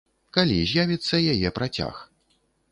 Калі 0.37 0.55
з'явіцца 0.71 1.21
яе 1.37 1.53
працяг? 1.61 2.03